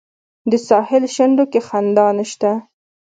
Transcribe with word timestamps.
د 0.51 0.53
ساحل 0.67 1.03
شونډو 1.15 1.45
کې 1.51 1.59
خندا 1.67 2.07
نشته 2.17 2.51